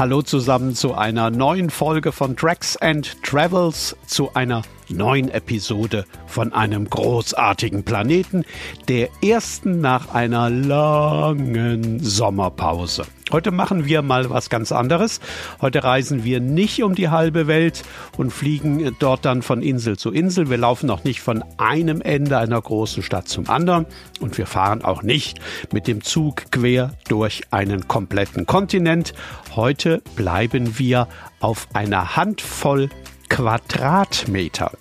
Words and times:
Hallo 0.00 0.22
zusammen 0.22 0.74
zu 0.74 0.94
einer 0.94 1.28
neuen 1.28 1.68
Folge 1.68 2.10
von 2.10 2.34
Tracks 2.34 2.74
and 2.78 3.22
Travels, 3.22 3.94
zu 4.06 4.32
einer 4.32 4.62
neuen 4.90 5.30
Episode 5.30 6.04
von 6.26 6.52
einem 6.52 6.88
großartigen 6.88 7.84
Planeten, 7.84 8.44
der 8.88 9.08
ersten 9.22 9.80
nach 9.80 10.14
einer 10.14 10.50
langen 10.50 12.00
Sommerpause. 12.00 13.04
Heute 13.32 13.52
machen 13.52 13.84
wir 13.86 14.02
mal 14.02 14.28
was 14.28 14.50
ganz 14.50 14.72
anderes. 14.72 15.20
Heute 15.60 15.84
reisen 15.84 16.24
wir 16.24 16.40
nicht 16.40 16.82
um 16.82 16.96
die 16.96 17.10
halbe 17.10 17.46
Welt 17.46 17.84
und 18.16 18.32
fliegen 18.32 18.96
dort 18.98 19.24
dann 19.24 19.42
von 19.42 19.62
Insel 19.62 19.96
zu 19.96 20.10
Insel. 20.10 20.50
Wir 20.50 20.58
laufen 20.58 20.90
auch 20.90 21.04
nicht 21.04 21.20
von 21.20 21.44
einem 21.56 22.00
Ende 22.00 22.38
einer 22.38 22.60
großen 22.60 23.04
Stadt 23.04 23.28
zum 23.28 23.48
anderen 23.48 23.86
und 24.18 24.36
wir 24.36 24.46
fahren 24.46 24.82
auch 24.82 25.04
nicht 25.04 25.38
mit 25.72 25.86
dem 25.86 26.02
Zug 26.02 26.50
quer 26.50 26.94
durch 27.08 27.42
einen 27.52 27.86
kompletten 27.86 28.46
Kontinent. 28.46 29.12
Heute 29.54 30.02
bleiben 30.16 30.80
wir 30.80 31.06
auf 31.38 31.68
einer 31.72 32.16
Handvoll 32.16 32.90
Quadratmeter. 33.30 34.72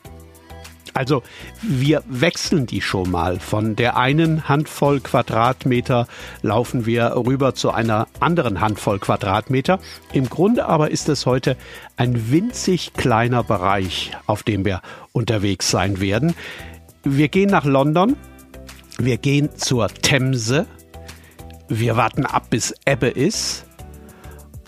Also 0.93 1.23
wir 1.61 2.03
wechseln 2.09 2.65
die 2.65 2.81
schon 2.81 3.09
mal. 3.09 3.39
Von 3.39 3.77
der 3.77 3.95
einen 3.95 4.49
Handvoll 4.49 4.99
Quadratmeter 4.99 6.07
laufen 6.41 6.85
wir 6.85 7.13
rüber 7.15 7.55
zu 7.55 7.71
einer 7.71 8.07
anderen 8.19 8.59
Handvoll 8.59 8.99
Quadratmeter. 8.99 9.79
Im 10.11 10.29
Grunde 10.29 10.65
aber 10.65 10.91
ist 10.91 11.07
es 11.07 11.25
heute 11.25 11.55
ein 11.95 12.31
winzig 12.31 12.91
kleiner 12.93 13.43
Bereich, 13.43 14.11
auf 14.25 14.43
dem 14.43 14.65
wir 14.65 14.81
unterwegs 15.13 15.69
sein 15.71 16.01
werden. 16.01 16.35
Wir 17.03 17.29
gehen 17.29 17.49
nach 17.49 17.63
London. 17.63 18.17
Wir 18.97 19.17
gehen 19.17 19.55
zur 19.55 19.87
Themse. 19.87 20.65
Wir 21.69 21.95
warten 21.95 22.25
ab, 22.25 22.49
bis 22.49 22.73
Ebbe 22.85 23.07
ist. 23.07 23.68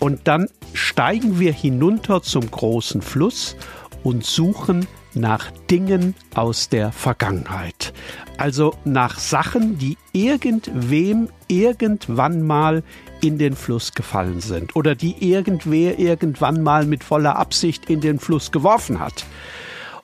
Und 0.02 0.26
dann 0.26 0.48
steigen 0.74 1.38
wir 1.38 1.52
hinunter 1.52 2.22
zum 2.22 2.50
großen 2.50 3.02
Fluss 3.02 3.54
und 4.02 4.26
suchen 4.26 4.88
nach 5.14 5.52
Dingen 5.70 6.16
aus 6.34 6.68
der 6.68 6.90
Vergangenheit. 6.90 7.92
Also 8.36 8.74
nach 8.84 9.20
Sachen, 9.20 9.78
die 9.78 9.96
irgendwem 10.12 11.28
irgendwann 11.46 12.42
mal 12.42 12.82
in 13.20 13.38
den 13.38 13.54
Fluss 13.54 13.92
gefallen 13.92 14.40
sind 14.40 14.74
oder 14.74 14.96
die 14.96 15.30
irgendwer 15.30 16.00
irgendwann 16.00 16.64
mal 16.64 16.84
mit 16.84 17.04
voller 17.04 17.36
Absicht 17.36 17.88
in 17.88 18.00
den 18.00 18.18
Fluss 18.18 18.50
geworfen 18.50 18.98
hat. 18.98 19.24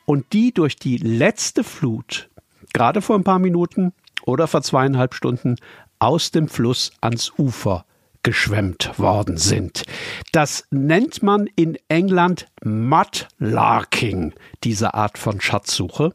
Und 0.05 0.33
die 0.33 0.55
durch 0.55 0.77
die 0.77 0.99
letzte 0.99 1.65
Flut, 1.65 2.31
gerade 2.73 3.03
vor 3.03 3.17
ein 3.17 3.25
paar 3.25 3.41
Minuten 3.41 3.93
oder 4.25 4.47
vor 4.47 4.63
zweieinhalb 4.63 5.13
Stunden, 5.15 5.57
aus 5.99 6.31
dem 6.31 6.47
Fluss 6.47 6.93
ans 7.01 7.33
Ufer 7.37 7.85
geschwemmt 8.29 8.99
worden 8.99 9.39
sind. 9.39 9.85
Das 10.33 10.65
nennt 10.71 11.23
man 11.23 11.49
in 11.57 11.79
England 11.89 12.47
Mudlarking, 12.63 14.35
diese 14.65 14.93
Art 14.93 15.17
von 15.17 15.41
Schatzsuche. 15.41 16.13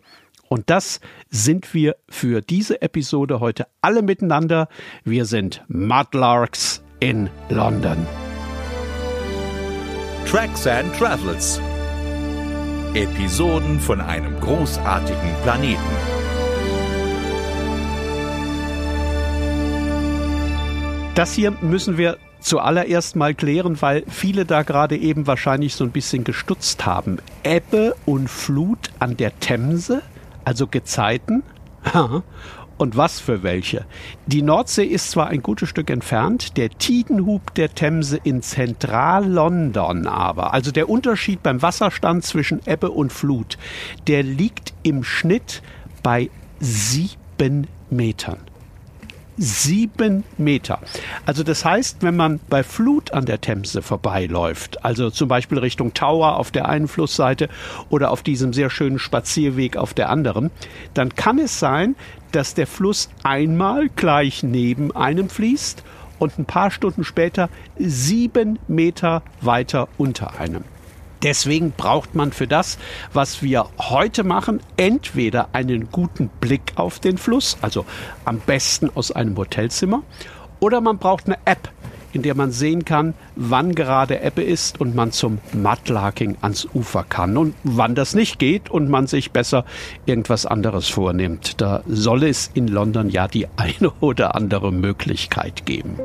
Und 0.48 0.70
das 0.70 1.00
sind 1.32 1.74
wir 1.74 1.96
für 2.08 2.42
diese 2.42 2.84
Episode 2.84 3.40
heute 3.40 3.66
alle 3.82 4.04
miteinander. 4.04 4.68
Wir 5.04 5.26
sind 5.26 5.64
Mudlarks 5.68 6.84
in 7.00 7.32
London. 7.50 8.06
Tracks 10.28 10.68
and 10.68 10.96
Travels. 10.96 11.60
Episoden 12.94 13.80
von 13.80 14.02
einem 14.02 14.40
großartigen 14.40 15.34
Planeten. 15.42 16.13
Das 21.16 21.34
hier 21.34 21.52
müssen 21.62 22.00
wir 22.00 22.18
zuallererst 22.40 23.16
mal 23.16 23.36
klären, 23.36 23.80
weil 23.84 24.04
viele 24.10 24.46
da 24.46 24.64
gerade 24.64 24.98
eben 24.98 25.28
wahrscheinlich 25.28 25.76
so 25.76 25.84
ein 25.84 25.92
bisschen 25.92 26.24
gestutzt 26.24 26.88
haben. 26.88 27.20
Ebbe 27.44 27.96
und 28.08 28.32
Flut 28.32 28.90
an 28.98 29.16
der 29.16 29.40
Themse, 29.40 30.02
also 30.44 30.66
Gezeiten. 30.66 31.44
Und 32.78 32.98
was 32.98 33.20
für 33.20 33.44
welche? 33.44 33.86
Die 34.26 34.42
Nordsee 34.42 34.86
ist 34.86 35.12
zwar 35.12 35.28
ein 35.28 35.44
gutes 35.44 35.70
Stück 35.70 35.92
entfernt, 35.92 36.58
der 36.58 36.72
Tidenhub 36.72 37.54
der 37.54 37.76
Themse 37.76 38.18
in 38.24 38.42
Zentral-London 38.42 40.08
aber, 40.08 40.52
also 40.54 40.72
der 40.72 40.90
Unterschied 40.90 41.44
beim 41.44 41.62
Wasserstand 41.62 42.26
zwischen 42.26 42.62
Ebbe 42.66 42.90
und 42.90 43.14
Flut, 43.14 43.60
der 44.08 44.24
liegt 44.24 44.74
im 44.82 45.04
Schnitt 45.04 45.62
bei 46.02 46.32
sieben 46.60 47.68
Metern 47.92 48.40
sieben 49.38 50.24
Meter. 50.38 50.80
Also 51.26 51.44
das 51.44 51.66
heißt, 51.66 51.98
wenn 52.02 52.16
man 52.16 52.40
bei 52.50 52.64
Flut 52.64 53.12
an 53.12 53.26
der 53.26 53.42
Themse 53.42 53.82
vorbeiläuft, 53.82 54.84
also 54.86 55.10
zum 55.10 55.28
Beispiel 55.28 55.58
Richtung 55.58 55.94
Tower 55.94 56.38
auf 56.38 56.52
der 56.52 56.68
einen 56.70 56.88
Flussseite 56.88 57.50
oder 57.90 58.12
auf 58.12 58.24
diesem 58.24 58.54
sehr 58.54 58.70
schönen 58.70 59.00
Spazierweg 59.00 59.78
auf 59.78 59.94
der 59.94 60.10
anderen, 60.10 60.52
dann 60.94 61.16
kann 61.16 61.40
es 61.40 61.60
sein, 61.60 61.96
dass 62.32 62.54
der 62.54 62.68
Fluss 62.68 63.10
einmal 63.24 63.90
gleich 63.96 64.44
neben 64.44 64.96
einem 64.96 65.30
fließt 65.30 65.84
und 66.20 66.40
ein 66.40 66.46
paar 66.46 66.72
Stunden 66.72 67.04
später 67.04 67.50
sieben 67.78 68.60
Meter 68.68 69.24
weiter 69.42 69.88
unter 69.98 70.40
einem. 70.40 70.64
Deswegen 71.24 71.72
braucht 71.72 72.16
man 72.16 72.34
für 72.34 72.48
das, 72.48 72.78
was 73.14 73.42
wir 73.42 73.66
heute 73.80 74.24
machen, 74.24 74.60
entweder 74.76 75.50
einen 75.54 75.90
guten 75.90 76.30
Blick 76.42 76.74
auf 76.76 77.00
den 77.00 77.18
Fluss, 77.18 77.58
also 77.62 77.86
am 78.26 78.40
besten 78.40 78.90
aus 78.94 79.12
einem 79.12 79.38
Hotelzimmer, 79.38 80.04
oder 80.60 80.82
man 80.82 80.98
braucht 80.98 81.26
eine 81.26 81.38
App, 81.46 81.70
in 82.12 82.22
der 82.22 82.36
man 82.36 82.52
sehen 82.52 82.86
kann, 82.86 83.16
wann 83.36 83.74
gerade 83.74 84.22
Ebbe 84.22 84.44
ist 84.44 84.80
und 84.80 84.96
man 84.96 85.12
zum 85.12 85.40
Mudlarking 85.54 86.38
ans 86.42 86.68
Ufer 86.74 87.04
kann 87.04 87.38
und 87.38 87.56
wann 87.64 87.96
das 87.96 88.14
nicht 88.14 88.38
geht 88.38 88.70
und 88.70 88.90
man 88.90 89.08
sich 89.08 89.32
besser 89.32 89.66
irgendwas 90.06 90.46
anderes 90.46 90.90
vornimmt. 90.90 91.60
Da 91.62 91.84
soll 91.88 92.24
es 92.24 92.52
in 92.54 92.68
London 92.68 93.10
ja 93.10 93.28
die 93.28 93.48
eine 93.56 93.92
oder 94.02 94.36
andere 94.36 94.72
Möglichkeit 94.72 95.66
geben. 95.66 95.96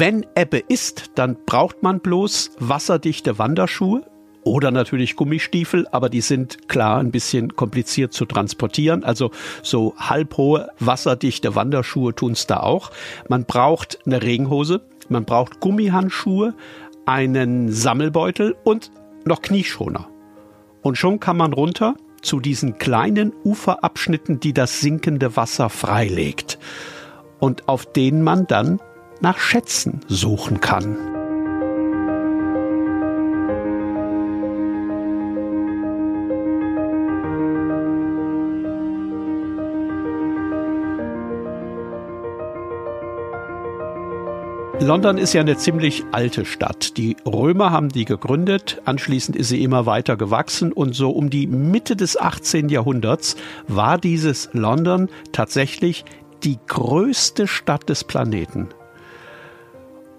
Wenn 0.00 0.24
Ebbe 0.36 0.58
ist, 0.58 1.10
dann 1.16 1.36
braucht 1.44 1.82
man 1.82 1.98
bloß 1.98 2.52
wasserdichte 2.60 3.40
Wanderschuhe 3.40 4.04
oder 4.44 4.70
natürlich 4.70 5.16
Gummistiefel, 5.16 5.88
aber 5.90 6.08
die 6.08 6.20
sind 6.20 6.68
klar 6.68 7.00
ein 7.00 7.10
bisschen 7.10 7.56
kompliziert 7.56 8.12
zu 8.12 8.24
transportieren. 8.24 9.02
Also 9.02 9.32
so 9.64 9.96
halbhohe 9.96 10.68
wasserdichte 10.78 11.56
Wanderschuhe 11.56 12.14
tun's 12.14 12.46
da 12.46 12.60
auch. 12.60 12.92
Man 13.28 13.44
braucht 13.44 13.98
eine 14.06 14.22
Regenhose, 14.22 14.82
man 15.08 15.24
braucht 15.24 15.58
Gummihandschuhe, 15.58 16.54
einen 17.04 17.72
Sammelbeutel 17.72 18.54
und 18.62 18.92
noch 19.24 19.42
Knieschoner. 19.42 20.08
Und 20.80 20.96
schon 20.96 21.18
kann 21.18 21.36
man 21.36 21.52
runter 21.52 21.96
zu 22.22 22.38
diesen 22.38 22.78
kleinen 22.78 23.32
Uferabschnitten, 23.42 24.38
die 24.38 24.52
das 24.52 24.80
sinkende 24.80 25.34
Wasser 25.34 25.68
freilegt 25.68 26.60
und 27.40 27.68
auf 27.68 27.84
denen 27.84 28.22
man 28.22 28.46
dann 28.46 28.80
nach 29.20 29.38
Schätzen 29.38 30.00
suchen 30.08 30.60
kann. 30.60 30.96
London 44.80 45.18
ist 45.18 45.32
ja 45.32 45.40
eine 45.40 45.56
ziemlich 45.56 46.04
alte 46.12 46.44
Stadt. 46.44 46.96
Die 46.96 47.16
Römer 47.26 47.72
haben 47.72 47.88
die 47.88 48.04
gegründet, 48.04 48.80
anschließend 48.84 49.36
ist 49.36 49.48
sie 49.48 49.62
immer 49.62 49.86
weiter 49.86 50.16
gewachsen 50.16 50.72
und 50.72 50.94
so 50.94 51.10
um 51.10 51.30
die 51.30 51.46
Mitte 51.48 51.96
des 51.96 52.16
18. 52.16 52.68
Jahrhunderts 52.68 53.36
war 53.66 53.98
dieses 53.98 54.48
London 54.52 55.08
tatsächlich 55.32 56.04
die 56.44 56.58
größte 56.68 57.48
Stadt 57.48 57.88
des 57.88 58.04
Planeten. 58.04 58.68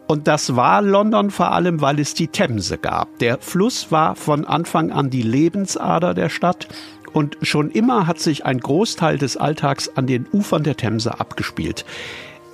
Und 0.09 0.27
das 0.27 0.56
war 0.56 0.81
London 0.81 1.29
vor 1.29 1.51
allem, 1.51 1.81
weil 1.81 2.00
es 2.00 2.15
die 2.15 2.29
Themse 2.29 2.79
gab. 2.79 3.19
Der 3.19 3.38
Fluss 3.38 3.91
war 3.91 4.15
von 4.15 4.44
Anfang 4.44 4.91
an 4.91 5.11
die 5.11 5.21
Lebensader 5.21 6.15
der 6.15 6.29
Stadt 6.29 6.67
und 7.13 7.38
schon 7.44 7.69
immer 7.69 8.07
hat 8.07 8.17
sich 8.17 8.44
ein 8.44 8.59
Großteil 8.59 9.19
des 9.19 9.38
Alltags 9.38 9.88
an 9.95 10.07
den 10.07 10.25
Ufern 10.33 10.63
der 10.63 10.77
Themse 10.77 11.19
abgespielt. 11.19 11.85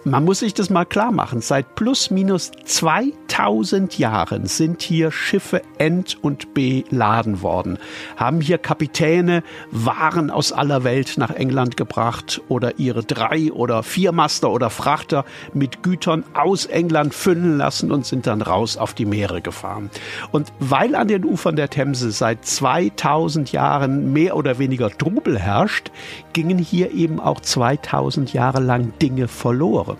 Man 0.06 0.24
muss 0.24 0.40
sich 0.40 0.54
das 0.54 0.70
mal 0.70 0.86
klar 0.86 1.12
machen. 1.12 1.42
Seit 1.42 1.74
plus 1.74 2.12
minus 2.12 2.52
2000 2.66 3.98
Jahren 3.98 4.46
sind 4.46 4.84
hier 4.84 5.12
Schiffe 5.12 5.64
ent- 5.80 6.18
und 6.22 6.54
beladen 6.54 7.42
worden. 7.42 7.80
Haben 8.16 8.40
hier 8.40 8.60
Kapitäne 8.60 9.44
Waren 9.72 10.30
aus 10.30 10.52
aller 10.52 10.84
Welt 10.84 11.16
nach 11.18 11.32
England 11.32 11.76
gebracht 11.76 12.40
oder 12.50 12.78
ihre 12.78 13.04
drei 13.04 13.52
oder 13.52 13.82
vier 13.82 14.12
Master 14.12 14.52
oder 14.52 14.70
Frachter 14.70 15.26
mit 15.54 15.82
Gütern 15.82 16.24
aus 16.36 16.68
England 16.68 17.16
füllen 17.16 17.58
lassen 17.58 17.92
und 17.92 18.06
sind 18.06 18.28
dann 18.28 18.44
raus 18.44 18.78
auf 18.78 18.94
die 18.94 19.06
Meere 19.06 19.42
gefahren. 19.42 19.90
Und 20.32 20.54
weil 20.60 20.94
an 20.94 21.08
den 21.08 21.26
Ufern 21.26 21.56
der 21.56 21.72
Themse 21.72 22.12
seit 22.12 22.46
2000 22.46 23.52
Jahren 23.52 24.14
mehr 24.14 24.38
oder 24.38 24.60
weniger 24.60 24.96
Trubel 24.96 25.40
herrscht, 25.40 25.90
gingen 26.34 26.60
hier 26.60 26.92
eben 26.92 27.20
auch 27.20 27.40
2000 27.40 28.34
Jahre 28.34 28.60
lang 28.60 28.94
Dinge 29.02 29.28
verloren. 29.28 29.95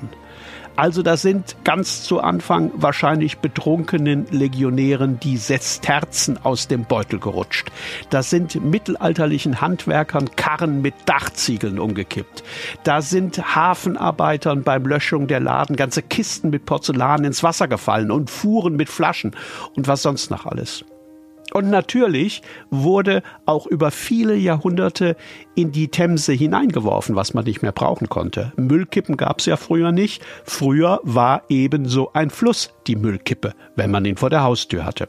Also 0.76 1.04
das 1.04 1.22
sind 1.22 1.56
ganz 1.64 2.04
zu 2.04 2.20
Anfang 2.20 2.72
wahrscheinlich 2.76 3.38
betrunkenen 3.38 4.26
Legionären 4.30 5.20
die 5.22 5.38
Sesterzen 5.38 6.38
aus 6.44 6.68
dem 6.68 6.84
Beutel 6.84 7.20
gerutscht. 7.20 7.72
Das 8.10 8.30
sind 8.30 8.62
mittelalterlichen 8.64 9.62
Handwerkern 9.62 10.36
Karren 10.36 10.82
mit 10.82 10.94
Dachziegeln 11.06 11.80
umgekippt. 11.80 12.44
Da 12.84 13.02
sind 13.02 13.56
Hafenarbeitern 13.56 14.64
beim 14.64 14.86
Löschung 14.86 15.28
der 15.28 15.40
Laden 15.40 15.78
ganze 15.78 16.02
Kisten 16.02 16.50
mit 16.50 16.66
Porzellan 16.66 17.24
ins 17.24 17.42
Wasser 17.42 17.70
gefallen 17.70 18.12
und 18.12 18.30
Fuhren 18.30 18.76
mit 18.76 18.90
Flaschen 18.90 19.34
und 19.78 19.88
was 19.88 20.02
sonst 20.02 20.30
noch 20.30 20.46
alles. 20.46 20.84
Und 21.54 21.70
natürlich 21.70 22.42
wurde 22.70 23.24
auch 23.46 23.66
über 23.68 23.92
viele 23.92 24.36
Jahrhunderte 24.36 25.16
in 25.56 25.72
die 25.72 25.88
Themse 25.88 26.34
hineingeworfen, 26.34 27.16
was 27.16 27.34
man 27.34 27.46
nicht 27.46 27.62
mehr 27.62 27.72
brauchen 27.72 28.10
konnte. 28.10 28.52
Müllkippen 28.58 29.16
gab 29.16 29.40
es 29.40 29.46
ja 29.46 29.56
früher 29.56 29.92
nicht. 29.92 30.22
Früher 30.44 31.00
war 31.04 31.44
ebenso 31.50 32.12
ein 32.14 32.30
Fluss 32.30 32.74
die 32.88 32.96
Müllkippe, 32.96 33.54
wenn 33.76 33.92
man 33.92 34.06
ihn 34.06 34.18
vor 34.18 34.30
der 34.30 34.44
Haustür 34.44 34.86
hatte. 34.86 35.08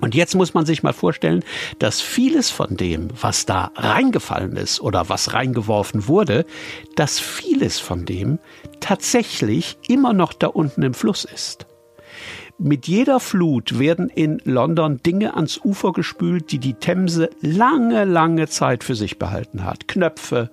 Und 0.00 0.14
jetzt 0.14 0.34
muss 0.34 0.54
man 0.54 0.66
sich 0.66 0.82
mal 0.82 0.92
vorstellen, 0.92 1.44
dass 1.78 2.00
vieles 2.00 2.50
von 2.50 2.76
dem, 2.76 3.08
was 3.20 3.46
da 3.46 3.70
reingefallen 3.76 4.56
ist 4.56 4.80
oder 4.80 5.08
was 5.08 5.32
reingeworfen 5.32 6.08
wurde, 6.08 6.44
dass 6.96 7.20
vieles 7.20 7.78
von 7.78 8.04
dem 8.04 8.38
tatsächlich 8.80 9.78
immer 9.88 10.12
noch 10.12 10.32
da 10.32 10.48
unten 10.48 10.82
im 10.82 10.94
Fluss 10.94 11.24
ist. 11.24 11.66
Mit 12.58 12.86
jeder 12.86 13.18
Flut 13.18 13.80
werden 13.80 14.08
in 14.08 14.40
London 14.44 15.00
Dinge 15.04 15.34
ans 15.34 15.60
Ufer 15.64 15.92
gespült, 15.92 16.52
die 16.52 16.58
die 16.58 16.74
Themse 16.74 17.30
lange, 17.40 18.04
lange 18.04 18.46
Zeit 18.46 18.84
für 18.84 18.94
sich 18.94 19.18
behalten 19.18 19.64
hat. 19.64 19.88
Knöpfe, 19.88 20.50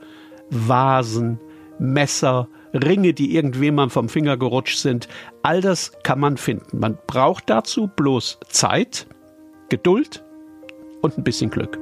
Vasen, 0.49 1.39
Messer, 1.77 2.47
Ringe, 2.73 3.13
die 3.13 3.35
irgendwem 3.35 3.89
vom 3.89 4.09
Finger 4.09 4.37
gerutscht 4.37 4.79
sind. 4.79 5.07
All 5.43 5.61
das 5.61 5.91
kann 6.03 6.19
man 6.19 6.37
finden. 6.37 6.79
Man 6.79 6.97
braucht 7.05 7.49
dazu 7.49 7.87
bloß 7.87 8.39
Zeit, 8.49 9.05
Geduld 9.69 10.23
und 11.01 11.17
ein 11.17 11.23
bisschen 11.23 11.51
Glück. 11.51 11.77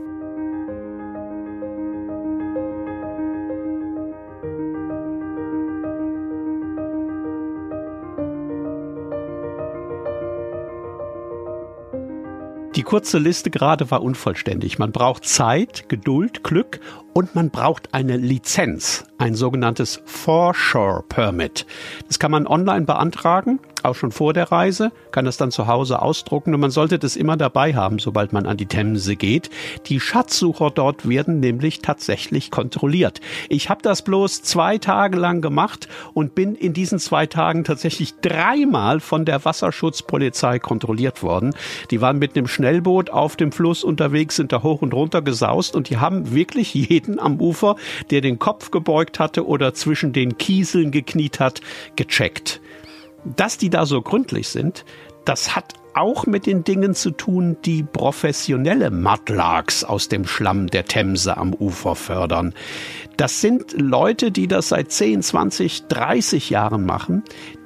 Die 12.79 12.83
kurze 12.83 13.17
Liste 13.17 13.49
gerade 13.49 13.91
war 13.91 14.01
unvollständig. 14.01 14.79
Man 14.79 14.93
braucht 14.93 15.25
Zeit, 15.25 15.89
Geduld, 15.89 16.45
Glück 16.45 16.79
und 17.13 17.35
man 17.35 17.49
braucht 17.49 17.93
eine 17.93 18.15
Lizenz, 18.15 19.03
ein 19.17 19.35
sogenanntes 19.35 20.01
Foreshore 20.05 21.03
Permit. 21.09 21.65
Das 22.07 22.19
kann 22.19 22.31
man 22.31 22.47
online 22.47 22.85
beantragen, 22.85 23.59
auch 23.85 23.95
schon 23.95 24.11
vor 24.11 24.33
der 24.33 24.51
Reise, 24.51 24.91
kann 25.11 25.25
das 25.25 25.37
dann 25.37 25.51
zu 25.51 25.67
Hause 25.67 26.01
ausdrucken 26.01 26.53
und 26.53 26.59
man 26.59 26.71
sollte 26.71 26.99
das 26.99 27.15
immer 27.15 27.37
dabei 27.37 27.73
haben, 27.75 27.99
sobald 27.99 28.33
man 28.33 28.45
an 28.45 28.57
die 28.57 28.65
Themse 28.65 29.15
geht. 29.15 29.49
Die 29.87 29.99
Schatzsucher 29.99 30.71
dort 30.71 31.07
werden 31.07 31.39
nämlich 31.39 31.79
tatsächlich 31.79 32.51
kontrolliert. 32.51 33.21
Ich 33.49 33.69
habe 33.69 33.81
das 33.81 34.01
bloß 34.01 34.43
zwei 34.43 34.77
Tage 34.77 35.17
lang 35.17 35.41
gemacht 35.41 35.87
und 36.13 36.35
bin 36.35 36.55
in 36.55 36.73
diesen 36.73 36.99
zwei 36.99 37.25
Tagen 37.25 37.63
tatsächlich 37.63 38.15
dreimal 38.21 38.99
von 38.99 39.25
der 39.25 39.43
Wasserschutzpolizei 39.45 40.59
kontrolliert 40.59 41.23
worden. 41.23 41.53
Die 41.91 42.01
waren 42.01 42.19
mit 42.19 42.35
einem 42.35 42.47
Schnellboot 42.47 43.09
auf 43.09 43.35
dem 43.35 43.51
Fluss 43.51 43.83
unterwegs, 43.83 44.35
sind 44.35 44.51
da 44.51 44.63
hoch 44.63 44.81
und 44.81 44.93
runter 44.93 45.21
gesaust 45.21 45.75
und 45.75 45.89
die 45.89 45.97
haben 45.97 46.33
wirklich 46.33 46.73
jeden 46.73 47.19
am 47.19 47.39
Ufer, 47.39 47.75
der 48.09 48.21
den 48.21 48.39
Kopf 48.39 48.71
gebeugt 48.71 49.19
hatte 49.19 49.45
oder 49.45 49.73
zwischen 49.73 50.13
den 50.13 50.37
Kieseln 50.37 50.91
gekniet 50.91 51.39
hat, 51.39 51.61
gecheckt. 51.95 52.61
Dass 53.23 53.57
die 53.57 53.69
da 53.69 53.85
so 53.85 54.01
gründlich 54.01 54.47
sind, 54.47 54.85
das 55.25 55.55
hat 55.55 55.73
auch 55.93 56.25
mit 56.25 56.45
den 56.45 56.63
Dingen 56.63 56.93
zu 56.93 57.11
tun, 57.11 57.57
die 57.65 57.83
professionelle 57.83 58.89
Mudlarks 58.89 59.83
aus 59.83 60.07
dem 60.07 60.25
Schlamm 60.25 60.67
der 60.67 60.85
Themse 60.85 61.37
am 61.37 61.53
Ufer 61.53 61.95
fördern. 61.95 62.53
Das 63.19 63.41
sind 63.41 63.73
Leute, 63.73 64.31
die 64.31 64.47
das 64.47 64.69
seit 64.69 64.93
10, 64.93 65.23
20, 65.23 65.87
30 65.87 66.51
Jahren 66.51 66.85
machen, 66.85 67.23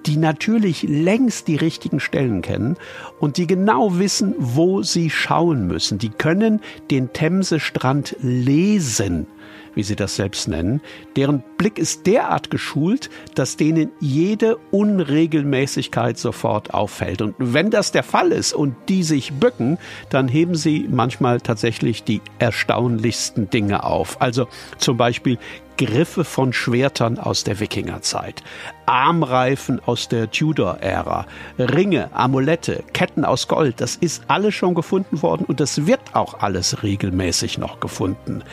die 0.07 0.17
natürlich 0.17 0.81
längst 0.81 1.47
die 1.47 1.57
richtigen 1.57 1.99
Stellen 1.99 2.41
kennen 2.41 2.75
und 3.19 3.37
die 3.37 3.45
genau 3.45 3.99
wissen, 3.99 4.33
wo 4.39 4.81
sie 4.81 5.11
schauen 5.11 5.67
müssen. 5.67 5.99
Die 5.99 6.09
können 6.09 6.59
den 6.89 7.13
Themsestrand 7.13 8.15
lesen 8.19 9.27
wie 9.75 9.83
sie 9.83 9.95
das 9.95 10.15
selbst 10.15 10.47
nennen, 10.47 10.81
deren 11.15 11.43
Blick 11.57 11.77
ist 11.77 12.05
derart 12.05 12.49
geschult, 12.49 13.09
dass 13.35 13.57
denen 13.57 13.91
jede 13.99 14.57
Unregelmäßigkeit 14.71 16.17
sofort 16.17 16.73
auffällt. 16.73 17.21
Und 17.21 17.35
wenn 17.39 17.69
das 17.69 17.91
der 17.91 18.03
Fall 18.03 18.31
ist 18.31 18.53
und 18.53 18.75
die 18.89 19.03
sich 19.03 19.33
bücken, 19.33 19.77
dann 20.09 20.27
heben 20.27 20.55
sie 20.55 20.87
manchmal 20.89 21.41
tatsächlich 21.41 22.03
die 22.03 22.21
erstaunlichsten 22.39 23.49
Dinge 23.49 23.83
auf. 23.83 24.21
Also 24.21 24.47
zum 24.77 24.97
Beispiel 24.97 25.37
Griffe 25.77 26.23
von 26.23 26.53
Schwertern 26.53 27.17
aus 27.17 27.43
der 27.43 27.59
Wikingerzeit, 27.59 28.43
Armreifen 28.85 29.81
aus 29.85 30.07
der 30.07 30.29
Tudor-Ära, 30.29 31.25
Ringe, 31.57 32.09
Amulette, 32.13 32.83
Ketten 32.93 33.25
aus 33.25 33.47
Gold, 33.47 33.81
das 33.81 33.95
ist 33.95 34.23
alles 34.27 34.53
schon 34.53 34.75
gefunden 34.75 35.21
worden 35.21 35.45
und 35.45 35.59
das 35.59 35.85
wird 35.87 36.01
auch 36.13 36.39
alles 36.41 36.83
regelmäßig 36.83 37.57
noch 37.57 37.79
gefunden. 37.79 38.43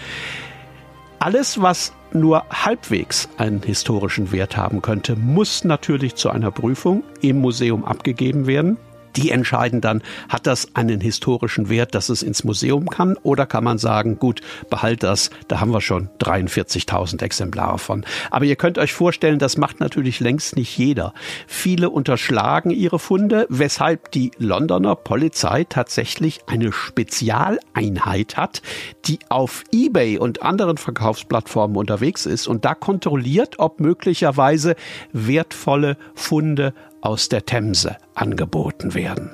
Alles, 1.19 1.61
was 1.61 1.93
nur 2.13 2.45
halbwegs 2.51 3.29
einen 3.37 3.63
historischen 3.63 4.33
Wert 4.33 4.57
haben 4.57 4.81
könnte, 4.81 5.17
muss 5.17 5.65
natürlich 5.65 6.15
zu 6.15 6.31
einer 6.31 6.51
Prüfung 6.51 7.05
im 7.21 7.41
Museum 7.41 7.85
abgegeben 7.85 8.47
werden. 8.47 8.79
Die 9.17 9.31
entscheiden 9.31 9.81
dann, 9.81 10.03
hat 10.29 10.47
das 10.47 10.75
einen 10.75 11.01
historischen 11.01 11.69
Wert, 11.69 11.95
dass 11.95 12.09
es 12.09 12.23
ins 12.23 12.45
Museum 12.45 12.89
kann, 12.89 13.17
oder 13.23 13.47
kann 13.47 13.65
man 13.65 13.79
sagen, 13.79 14.19
gut, 14.19 14.41
behalt 14.69 15.03
das, 15.03 15.31
da 15.49 15.61
haben 15.61 15.73
wir 15.73 15.81
schon 15.81 16.09
43.000 16.21 17.23
Exemplare 17.23 17.79
von. 17.79 18.05
Aber 18.31 18.45
ihr 18.45 18.57
könnt 18.57 18.79
euch 18.79 18.93
vorstellen, 18.93 19.39
das 19.39 19.56
macht 19.56 19.81
natürlich 19.81 20.20
längst 20.20 20.56
nicht 20.56 20.77
jeder. 20.77 21.15
Viele 21.46 21.91
unterschlagen 21.91 22.70
ihre 22.70 22.99
Funde, 22.99 23.46
weshalb 23.49 24.11
die 24.13 24.31
Londoner 24.39 24.96
Polizei 24.96 25.65
tatsächlich 25.65 26.41
eine 26.46 26.73
Spezialeinheit 26.73 28.37
hat, 28.37 28.63
die 29.06 29.19
auf 29.29 29.65
eBay 29.73 30.19
und 30.19 30.43
anderen 30.43 30.77
Verkaufsplattformen 30.77 31.77
unterwegs 31.77 32.27
ist 32.27 32.46
und 32.46 32.65
da 32.65 32.75
kontrolliert, 32.75 33.58
ob 33.58 33.81
möglicherweise 33.81 34.77
wertvolle 35.13 35.96
Funde 36.15 36.75
aus 37.01 37.29
der 37.29 37.47
Themse 37.47 37.97
angeboten 38.15 38.95
werden. 38.95 39.31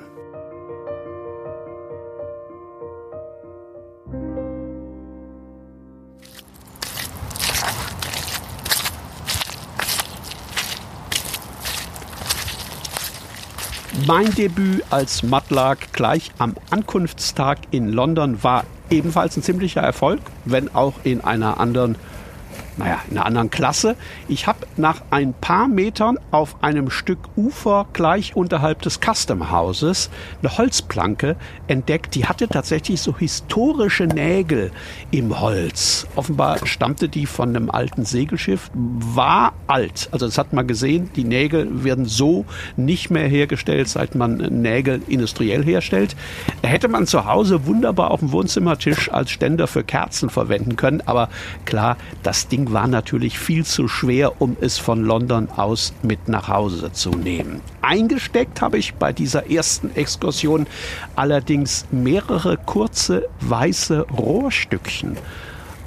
Mein 14.05 14.33
Debüt 14.35 14.83
als 14.89 15.21
Matlag 15.21 15.91
gleich 15.91 16.31
am 16.37 16.55
Ankunftstag 16.69 17.57
in 17.71 17.89
London 17.89 18.41
war 18.41 18.63
ebenfalls 18.89 19.35
ein 19.35 19.43
ziemlicher 19.43 19.81
Erfolg, 19.81 20.21
wenn 20.45 20.73
auch 20.73 20.93
in 21.03 21.19
einer 21.21 21.59
anderen 21.59 21.95
naja, 22.77 22.99
in 23.09 23.17
einer 23.17 23.25
anderen 23.25 23.49
Klasse. 23.49 23.95
Ich 24.27 24.47
habe 24.47 24.59
nach 24.77 25.01
ein 25.09 25.33
paar 25.33 25.67
Metern 25.67 26.19
auf 26.31 26.63
einem 26.63 26.89
Stück 26.89 27.19
Ufer 27.35 27.87
gleich 27.93 28.35
unterhalb 28.35 28.81
des 28.83 28.99
Custom 28.99 29.51
Houses 29.51 30.09
eine 30.41 30.57
Holzplanke 30.57 31.35
entdeckt. 31.67 32.15
Die 32.15 32.25
hatte 32.25 32.47
tatsächlich 32.47 33.01
so 33.01 33.17
historische 33.17 34.05
Nägel 34.05 34.71
im 35.11 35.39
Holz. 35.39 36.07
Offenbar 36.15 36.65
stammte 36.65 37.09
die 37.09 37.25
von 37.25 37.49
einem 37.49 37.69
alten 37.69 38.05
Segelschiff, 38.05 38.69
war 38.73 39.53
alt. 39.65 40.09
Also 40.11 40.27
das 40.27 40.37
hat 40.37 40.53
man 40.53 40.67
gesehen, 40.67 41.09
die 41.15 41.23
Nägel 41.23 41.83
werden 41.83 42.05
so 42.05 42.45
nicht 42.75 43.09
mehr 43.09 43.27
hergestellt, 43.27 43.89
seit 43.89 44.15
man 44.15 44.37
Nägel 44.37 45.01
industriell 45.07 45.63
herstellt. 45.63 46.15
Hätte 46.61 46.87
man 46.87 47.07
zu 47.07 47.25
Hause 47.25 47.65
wunderbar 47.65 48.11
auf 48.11 48.19
dem 48.19 48.31
Wohnzimmertisch 48.31 49.11
als 49.11 49.31
Ständer 49.31 49.67
für 49.67 49.83
Kerzen 49.83 50.29
verwenden 50.29 50.75
können, 50.75 51.01
aber 51.05 51.29
klar, 51.65 51.97
das 52.23 52.47
Ding 52.47 52.66
War 52.69 52.87
natürlich 52.87 53.39
viel 53.39 53.63
zu 53.63 53.87
schwer, 53.87 54.41
um 54.41 54.57
es 54.59 54.77
von 54.77 55.01
London 55.05 55.47
aus 55.55 55.93
mit 56.03 56.27
nach 56.27 56.49
Hause 56.49 56.91
zu 56.91 57.11
nehmen. 57.11 57.61
Eingesteckt 57.81 58.59
habe 58.59 58.77
ich 58.77 58.95
bei 58.95 59.13
dieser 59.13 59.49
ersten 59.49 59.95
Exkursion 59.95 60.67
allerdings 61.15 61.85
mehrere 61.91 62.57
kurze 62.57 63.29
weiße 63.39 64.07
Rohrstückchen. 64.17 65.17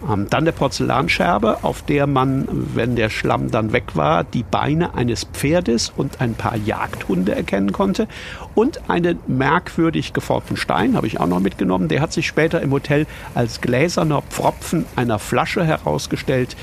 Ähm, 0.09 0.27
dann 0.31 0.45
eine 0.45 0.53
Porzellanscherbe, 0.53 1.59
auf 1.63 1.83
der 1.83 2.07
man, 2.07 2.49
wenn 2.75 2.97
der 2.97 3.11
Schlamm 3.11 3.51
dann 3.51 3.73
weg 3.73 3.97
war, 3.97 4.25
die 4.25 4.43
Beine 4.43 4.95
eines 4.95 5.25
Pferdes 5.25 5.93
und 5.95 6.21
ein 6.21 6.35
paar 6.35 6.57
Jagdhunde 6.57 7.35
erkennen 7.35 7.73
konnte. 7.73 8.09
Und 8.55 8.89
einen 8.89 9.19
merkwürdig 9.27 10.13
geformten 10.13 10.57
Stein 10.57 10.97
habe 10.97 11.07
ich 11.07 11.21
auch 11.21 11.27
noch 11.27 11.41
mitgenommen. 11.41 11.89
Der 11.89 12.01
hat 12.01 12.13
sich 12.13 12.27
später 12.27 12.61
im 12.63 12.73
Hotel 12.73 13.07
als 13.35 13.61
gläserner 13.61 14.23
Pfropfen 14.23 14.87
einer 14.97 15.19
Flasche 15.19 15.65
herausgestellt, 15.65 16.57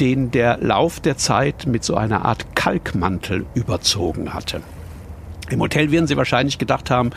den 0.00 0.30
der 0.30 0.58
Lauf 0.58 1.00
der 1.00 1.16
Zeit 1.16 1.66
mit 1.66 1.84
so 1.84 1.94
einer 1.94 2.24
Art 2.24 2.56
Kalkmantel 2.56 3.46
überzogen 3.54 4.32
hatte. 4.32 4.62
Im 5.50 5.60
Hotel 5.60 5.90
werden 5.90 6.06
Sie 6.06 6.16
wahrscheinlich 6.16 6.58
gedacht 6.58 6.90
haben, 6.90 7.10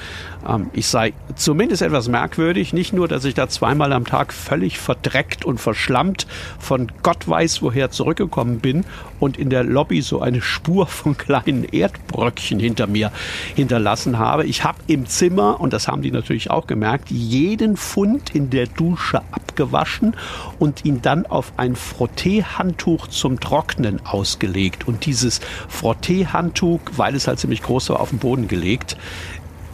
ähm, 0.48 0.70
ich 0.74 0.88
sei 0.88 1.14
zumindest 1.36 1.82
etwas 1.82 2.08
merkwürdig. 2.10 2.74
Nicht 2.74 2.94
nur, 2.94 3.08
dass 3.08 3.26
ich 3.26 3.34
da 3.34 3.48
zweimal 3.48 3.94
am 3.94 4.06
Tag 4.06 4.34
völlig 4.34 4.80
verdreckt 4.80 5.46
und 5.46 5.60
verschlammt 5.60 6.28
von 6.60 6.92
Gott 7.04 7.28
weiß 7.28 7.62
woher 7.62 7.92
zurückgekommen 7.92 8.60
bin 8.60 8.86
und 9.24 9.38
in 9.38 9.50
der 9.50 9.64
Lobby 9.64 10.02
so 10.02 10.20
eine 10.20 10.42
Spur 10.42 10.86
von 10.86 11.18
kleinen 11.18 11.64
Erdbröckchen 11.64 12.60
hinter 12.60 12.88
mir 12.88 13.10
hinterlassen 13.56 14.20
habe. 14.20 14.46
Ich 14.46 14.66
habe 14.66 14.80
im 14.88 15.06
Zimmer, 15.06 15.62
und 15.62 15.72
das 15.72 15.88
haben 15.88 16.02
die 16.02 16.12
natürlich 16.12 16.52
auch 16.52 16.68
gemerkt, 16.68 17.10
jeden 17.10 17.78
Pfund 17.78 18.36
in 18.36 18.50
der 18.50 18.68
Dusche 18.68 19.22
abgewaschen 19.32 20.14
und 20.60 20.84
ihn 20.84 21.02
dann 21.02 21.26
auf 21.26 21.54
ein 21.56 21.78
Frotteehandtuch 21.78 23.08
zum 23.08 23.40
Trocknen 23.40 24.06
ausgelegt. 24.06 24.90
Und 24.90 25.06
dieses 25.06 25.40
Frotteehandtuch, 25.70 26.82
weil 26.98 27.16
es 27.16 27.28
halt 27.28 27.40
ziemlich 27.40 27.64
groß 27.64 27.92
war, 27.92 28.02
auf 28.02 28.10
dem 28.10 28.20
Boden 28.20 28.50
gelegt. 28.50 28.98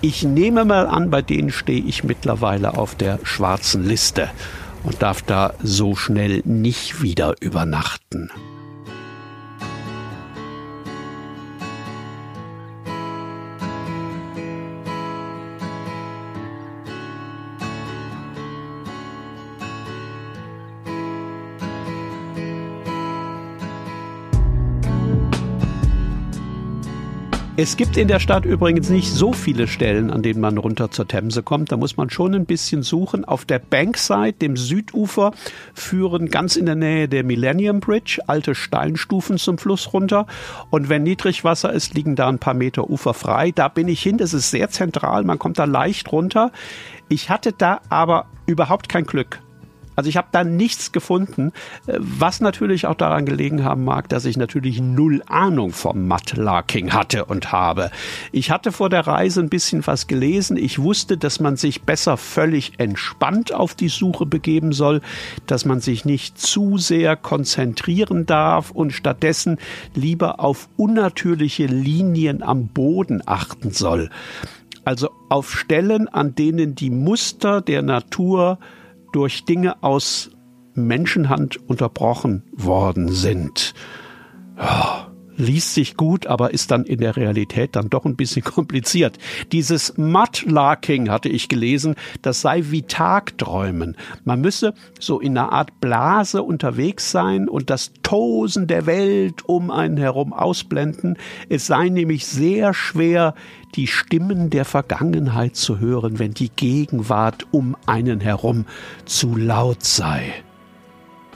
Ich 0.01 0.23
nehme 0.23 0.63
mal 0.63 0.85
an, 0.85 1.09
bei 1.09 1.23
denen 1.23 1.51
stehe 1.51 1.81
ich 1.81 2.03
mittlerweile 2.03 2.77
auf 2.77 2.93
der 2.93 3.17
schwarzen 3.23 3.83
Liste 3.83 4.29
und 4.83 5.01
darf 5.01 5.23
da 5.23 5.55
so 5.63 5.95
schnell 5.95 6.43
nicht 6.45 7.01
wieder 7.01 7.33
übernachten. 7.41 8.29
Es 27.61 27.75
gibt 27.75 27.97
in 27.97 28.07
der 28.07 28.21
Stadt 28.21 28.45
übrigens 28.45 28.87
nicht 28.87 29.11
so 29.11 29.33
viele 29.33 29.67
Stellen, 29.67 30.11
an 30.11 30.21
denen 30.21 30.39
man 30.39 30.57
runter 30.57 30.91
zur 30.91 31.09
Themse 31.09 31.43
kommt. 31.43 31.73
Da 31.73 31.75
muss 31.75 31.97
man 31.97 32.09
schon 32.09 32.33
ein 32.33 32.45
bisschen 32.45 32.83
suchen. 32.83 33.25
Auf 33.25 33.43
der 33.43 33.59
Bankside, 33.59 34.31
dem 34.31 34.55
Südufer, 34.55 35.33
führen 35.73 36.29
ganz 36.29 36.55
in 36.55 36.67
der 36.67 36.75
Nähe 36.75 37.09
der 37.09 37.25
Millennium 37.25 37.81
Bridge 37.81 38.21
alte 38.27 38.55
Steinstufen 38.55 39.37
zum 39.37 39.57
Fluss 39.57 39.91
runter. 39.91 40.25
Und 40.69 40.87
wenn 40.87 41.03
Niedrigwasser 41.03 41.73
ist, 41.73 41.95
liegen 41.95 42.15
da 42.15 42.29
ein 42.29 42.39
paar 42.39 42.53
Meter 42.53 42.89
Ufer 42.89 43.13
frei. 43.13 43.51
Da 43.51 43.67
bin 43.67 43.89
ich 43.89 44.01
hin. 44.01 44.17
Das 44.17 44.33
ist 44.33 44.51
sehr 44.51 44.69
zentral. 44.69 45.25
Man 45.25 45.37
kommt 45.37 45.59
da 45.59 45.65
leicht 45.65 46.13
runter. 46.13 46.53
Ich 47.09 47.29
hatte 47.29 47.51
da 47.51 47.81
aber 47.89 48.27
überhaupt 48.45 48.87
kein 48.87 49.03
Glück. 49.03 49.41
Also 49.99 50.07
ich 50.07 50.15
habe 50.15 50.29
da 50.31 50.45
nichts 50.45 50.93
gefunden, 50.93 51.51
äh, 51.85 51.97
was 51.99 52.39
natürlich 52.39 52.87
auch 52.87 52.95
daran 52.95 53.25
gelegen 53.25 53.65
haben 53.65 53.83
mag, 53.83 54.07
dass 54.07 54.23
ich 54.23 54.37
natürlich 54.37 54.79
null 54.79 55.21
Ahnung 55.27 55.73
vom 55.73 56.07
Mudlarking 56.07 56.93
hatte 56.93 57.25
und 57.25 57.51
habe. 57.51 57.91
Ich 58.31 58.49
hatte 58.49 58.71
vor 58.71 58.89
der 58.89 59.05
Reise 59.05 59.41
ein 59.41 59.49
bisschen 59.49 59.85
was 59.85 60.07
gelesen. 60.07 60.55
Ich 60.55 60.79
wusste, 60.79 61.17
dass 61.17 61.41
man 61.41 61.57
sich 61.57 61.81
besser 61.81 62.15
völlig 62.15 62.79
entspannt 62.79 63.53
auf 63.53 63.75
die 63.75 63.89
Suche 63.89 64.25
begeben 64.25 64.71
soll, 64.71 65.01
dass 65.47 65.65
man 65.65 65.81
sich 65.81 66.05
nicht 66.05 66.39
zu 66.39 66.77
sehr 66.77 67.17
konzentrieren 67.17 68.25
darf 68.25 68.71
und 68.71 68.91
stattdessen 68.91 69.57
lieber 69.95 70.39
auf 70.39 70.69
unnatürliche 70.77 71.65
Linien 71.65 72.41
am 72.41 72.69
Boden 72.69 73.21
achten 73.25 73.71
soll. 73.71 74.09
Also 74.85 75.09
auf 75.27 75.51
Stellen, 75.51 76.07
an 76.07 76.35
denen 76.35 76.73
die 76.73 76.89
Muster 76.89 77.59
der 77.59 77.81
Natur 77.81 78.59
durch 79.11 79.45
Dinge 79.45 79.81
aus 79.83 80.31
Menschenhand 80.73 81.57
unterbrochen 81.69 82.43
worden 82.53 83.09
sind. 83.09 83.73
Ja, 84.57 85.08
liest 85.39 85.73
sich 85.73 85.97
gut, 85.97 86.27
aber 86.27 86.53
ist 86.53 86.69
dann 86.69 86.83
in 86.83 86.99
der 86.99 87.15
Realität 87.15 87.75
dann 87.75 87.89
doch 87.89 88.05
ein 88.05 88.15
bisschen 88.15 88.43
kompliziert. 88.43 89.17
Dieses 89.51 89.97
Mudlarking 89.97 91.09
hatte 91.09 91.29
ich 91.29 91.49
gelesen, 91.49 91.95
das 92.21 92.41
sei 92.41 92.63
wie 92.69 92.83
Tagträumen. 92.83 93.97
Man 94.25 94.41
müsse 94.41 94.73
so 94.99 95.19
in 95.19 95.37
einer 95.37 95.51
Art 95.51 95.79
Blase 95.79 96.43
unterwegs 96.43 97.11
sein 97.11 97.47
und 97.47 97.69
das 97.69 97.93
Tosen 98.03 98.67
der 98.67 98.85
Welt 98.85 99.47
um 99.47 99.71
einen 99.71 99.97
herum 99.97 100.33
ausblenden. 100.33 101.17
Es 101.47 101.67
sei 101.67 101.89
nämlich 101.89 102.27
sehr 102.27 102.73
schwer, 102.73 103.33
die 103.75 103.87
Stimmen 103.87 104.49
der 104.49 104.65
Vergangenheit 104.65 105.55
zu 105.55 105.79
hören, 105.79 106.19
wenn 106.19 106.33
die 106.33 106.49
Gegenwart 106.49 107.47
um 107.51 107.75
einen 107.85 108.19
herum 108.19 108.65
zu 109.05 109.35
laut 109.35 109.83
sei. 109.83 110.33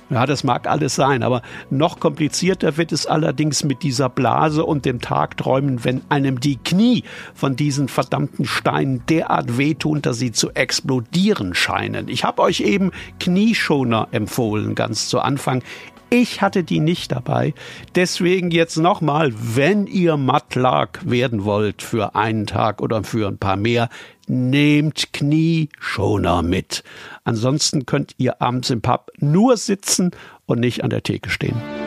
Ja, 0.10 0.26
das 0.26 0.44
mag 0.44 0.68
alles 0.68 0.96
sein, 0.96 1.24
aber 1.24 1.42
noch 1.70 2.00
komplizierter 2.00 2.78
wird 2.78 2.92
es 2.92 3.08
allerdings 3.08 3.64
mit 3.64 3.84
dieser 3.84 4.10
Blase 4.10 4.66
und 4.66 4.86
dem 4.86 5.02
Tagträumen, 5.02 5.84
wenn 5.84 6.02
einem 6.10 6.40
die 6.40 6.58
Knie 6.58 7.04
von 7.34 7.56
diesen 7.56 7.88
verdammten 7.88 8.46
Steinen 8.46 9.06
derart 9.08 9.58
wehtun, 9.58 10.02
dass 10.02 10.20
sie 10.20 10.32
zu 10.32 10.52
explodieren 10.52 11.56
scheinen. 11.56 12.10
Ich 12.10 12.24
habe 12.24 12.42
euch 12.42 12.60
eben 12.62 12.92
Knieschoner 13.20 14.08
empfohlen, 14.12 14.76
ganz 14.76 15.08
zu 15.08 15.20
Anfang. 15.20 15.64
Ich 16.10 16.44
hatte 16.44 16.64
die 16.64 16.80
nicht 16.80 17.12
dabei. 17.12 17.56
Deswegen 17.96 18.52
jetzt 18.52 18.78
nochmal, 18.78 19.34
wenn 19.36 19.88
ihr 19.88 20.16
Matlag 20.16 21.00
werden 21.10 21.44
wollt 21.44 21.82
für 21.82 22.14
einen 22.14 22.46
Tag 22.46 22.84
oder 22.84 23.04
für 23.04 23.30
ein 23.30 23.40
paar 23.40 23.56
mehr, 23.56 23.90
nehmt 24.28 25.14
Knieschoner 25.14 26.42
mit. 26.42 26.84
Ansonsten 27.24 27.86
könnt 27.86 28.16
ihr 28.18 28.42
abends 28.42 28.70
im 28.70 28.82
Pub 28.82 29.12
nur 29.18 29.58
sitzen 29.58 30.12
und 30.46 30.60
nicht 30.60 30.84
an 30.84 30.90
der 30.90 31.04
Theke 31.04 31.30
stehen. 31.30 31.83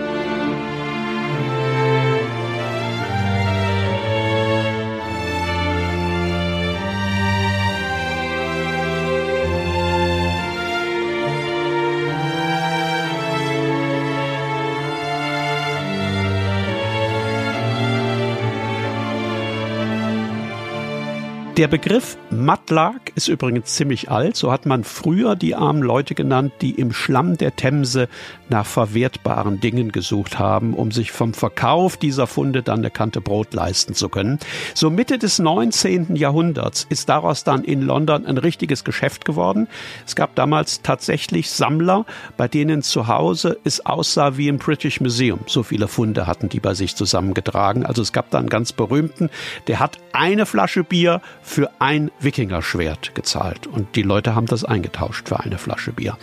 Der 21.57 21.69
Begriff 21.69 22.19
Matlag 22.29 23.13
ist 23.15 23.29
übrigens 23.29 23.73
ziemlich 23.73 24.11
alt. 24.11 24.37
So 24.37 24.53
hat 24.53 24.67
man 24.67 24.85
früher 24.85 25.37
die 25.37 25.55
armen 25.55 25.81
Leute 25.81 26.15
genannt, 26.15 26.53
die 26.61 26.73
im 26.73 26.93
Schlamm 26.93 27.39
der 27.39 27.57
Themse 27.57 28.09
nach 28.51 28.67
verwertbaren 28.67 29.59
Dingen 29.59 29.91
gesucht 29.91 30.39
haben, 30.39 30.75
um 30.75 30.93
sich 30.93 31.13
vom 31.13 31.33
Verkauf 31.33 31.97
dieser 31.97 32.27
Funde 32.27 32.63
dann 32.63 32.81
eine 32.81 32.91
Kante 32.91 33.23
Brot 33.23 33.55
leisten 33.55 33.95
zu 33.95 34.11
können. 34.11 34.39
So 34.75 34.91
Mitte 34.91 35.17
des 35.17 35.39
19. 35.39 36.15
Jahrhunderts 36.15 36.87
ist 36.91 37.09
daraus 37.09 37.43
dann 37.43 37.65
in 37.65 37.81
London 37.81 38.27
ein 38.27 38.37
richtiges 38.37 38.85
Geschäft 38.85 39.25
geworden. 39.25 39.67
Es 40.05 40.15
gab 40.15 40.35
damals 40.35 40.83
tatsächlich 40.83 41.51
Sammler, 41.51 42.05
bei 42.37 42.49
denen 42.49 42.83
zu 42.83 43.09
Hause 43.09 43.59
es 43.65 43.87
aussah 43.87 44.37
wie 44.37 44.49
im 44.49 44.59
British 44.59 45.01
Museum. 45.01 45.41
So 45.47 45.63
viele 45.63 45.89
Funde 45.89 46.27
hatten 46.27 46.51
die 46.51 46.61
bei 46.61 46.75
sich 46.75 46.97
zusammengetragen. 46.97 47.87
Also 47.87 48.03
es 48.03 48.13
gab 48.13 48.29
da 48.29 48.41
einen 48.41 48.51
ganz 48.51 48.75
berühmten, 48.75 49.31
der 49.69 49.81
hat 49.81 49.97
eine 50.13 50.45
Flasche 50.45 50.85
Bier 50.85 51.23
für 51.47 51.71
ein 51.79 52.11
Wikingerschwert 52.19 53.15
gezahlt. 53.15 53.69
Und 53.69 53.95
die 53.95 54.03
Leute 54.03 54.35
haben 54.35 54.47
das 54.47 54.65
eingetauscht 54.65 55.29
für 55.29 55.38
eine 55.38 55.59
Flasche 55.59 55.93
Bier. 55.93 56.19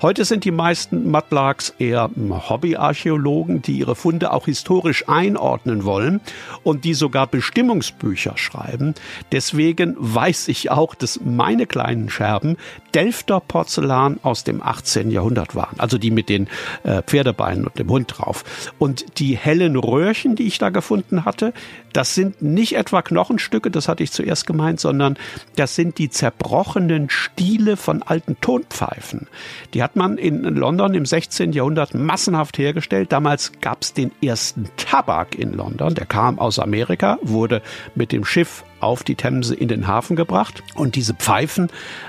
Heute 0.00 0.24
sind 0.24 0.44
die 0.44 0.52
meisten 0.52 1.10
Mudlarks 1.10 1.74
eher 1.78 2.08
Hobbyarchäologen, 2.16 3.62
die 3.62 3.78
ihre 3.78 3.96
Funde 3.96 4.32
auch 4.32 4.46
historisch 4.46 5.08
einordnen 5.08 5.84
wollen 5.84 6.20
und 6.62 6.84
die 6.84 6.94
sogar 6.94 7.26
Bestimmungsbücher 7.26 8.38
schreiben. 8.38 8.94
Deswegen 9.32 9.96
weiß 9.98 10.46
ich 10.46 10.70
auch, 10.70 10.94
dass 10.94 11.20
meine 11.22 11.66
kleinen 11.66 12.08
Scherben 12.08 12.56
Delfter 12.94 13.40
Porzellan 13.40 14.20
aus 14.22 14.44
dem 14.44 14.62
18. 14.62 15.10
Jahrhundert 15.10 15.56
waren. 15.56 15.80
Also 15.80 15.98
die 15.98 16.12
mit 16.12 16.28
den 16.28 16.48
äh, 16.84 17.02
Pferdebeinen 17.02 17.66
und 17.66 17.78
dem 17.78 17.88
Hund 17.88 18.14
drauf. 18.16 18.72
Und 18.78 19.18
die 19.18 19.36
hellen 19.36 19.76
Röhrchen, 19.76 20.36
die 20.36 20.46
ich 20.46 20.58
da 20.58 20.70
gefunden 20.70 21.24
hatte, 21.24 21.52
das 21.92 22.14
sind 22.14 22.40
nicht 22.40 22.76
etwa 22.76 23.02
Knochenstücke, 23.02 23.70
das 23.70 23.88
hatte 23.88 24.04
ich 24.04 24.12
zuerst 24.12 24.46
gemacht 24.46 24.59
gemeint, 24.60 24.80
sondern 24.80 25.16
das 25.56 25.74
sind 25.74 25.98
die 25.98 26.10
zerbrochenen 26.10 27.10
Stiele 27.10 27.76
von 27.76 28.02
alten 28.02 28.36
Tonpfeifen. 28.40 29.26
Die 29.74 29.82
hat 29.82 29.96
man 29.96 30.18
in 30.18 30.42
London 30.42 30.94
im 30.94 31.06
16. 31.06 31.52
Jahrhundert 31.52 31.94
massenhaft 31.94 32.58
hergestellt. 32.58 33.12
Damals 33.12 33.52
gab 33.60 33.82
es 33.82 33.94
den 33.94 34.12
ersten 34.22 34.68
Tabak 34.76 35.34
in 35.38 35.52
London. 35.52 35.94
Der 35.94 36.06
kam 36.06 36.38
aus 36.38 36.58
Amerika, 36.58 37.18
wurde 37.22 37.62
mit 37.94 38.12
dem 38.12 38.24
Schiff 38.24 38.64
auf 38.80 39.04
die 39.04 39.14
Themse 39.14 39.54
in 39.54 39.68
den 39.68 39.86
Hafen 39.86 40.16
gebracht. 40.16 40.62
Und 40.74 40.96
diese 40.96 41.14
Pfeifen 41.14 41.68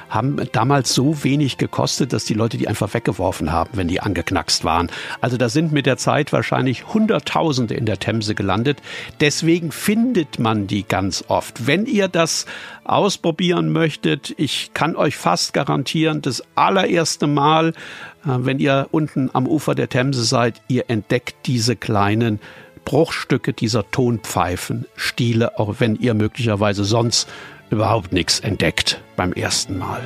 haben 0.10 0.38
damals 0.52 0.94
so 0.94 1.24
wenig 1.24 1.58
gekostet, 1.58 2.14
dass 2.14 2.26
die 2.26 2.34
Leute 2.34 2.58
die 2.58 2.68
einfach 2.68 2.94
weggeworfen 2.94 3.52
haben, 3.52 3.72
wenn 3.74 3.88
die 3.88 4.02
angeknackst 4.02 4.66
waren. 4.66 4.90
Also 5.22 5.38
da 5.38 5.50
sind 5.50 5.72
mit 5.72 5.86
der 5.86 5.98
Zeit 5.98 6.34
wahrscheinlich 6.34 6.94
Hunderttausende 6.94 7.74
in 7.74 7.86
der 7.86 8.00
Themse 8.00 8.36
gelandet. 8.36 8.82
Deswegen 9.20 9.72
findet 9.72 10.40
man 10.40 10.68
die 10.68 10.84
ganz 10.84 11.24
oft. 11.28 11.68
Wenn 11.68 11.86
ihr 11.86 12.08
das 12.08 12.46
ausprobieren 12.84 13.72
möchtet, 13.72 14.34
ich 14.38 14.72
kann 14.74 14.96
euch 14.96 15.16
fast 15.16 15.54
garantieren, 15.54 16.22
das 16.22 16.44
allererste 16.56 17.28
Mal, 17.28 17.70
äh, 17.70 17.74
wenn 18.24 18.60
ihr 18.60 18.88
unten 18.92 19.30
am 19.34 19.48
Ufer 19.48 19.76
der 19.76 19.90
Themse 19.90 20.24
seid, 20.24 20.62
ihr 20.68 20.90
entdeckt 20.90 21.36
diese 21.46 21.76
kleinen 21.76 22.40
Bruchstücke 22.86 23.54
dieser 23.54 23.90
Tonpfeifen, 23.92 24.86
Stile, 24.96 25.60
auch 25.60 25.76
wenn 25.80 25.96
ihr 25.96 26.14
möglicherweise 26.14 26.84
sonst 26.84 27.28
überhaupt 27.70 28.12
nichts 28.12 28.40
entdeckt 28.40 29.02
beim 29.16 29.34
ersten 29.34 29.78
Mal. 29.78 30.02